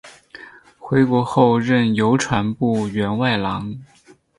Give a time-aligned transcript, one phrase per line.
[0.79, 3.77] 回国后任邮传部员外郎。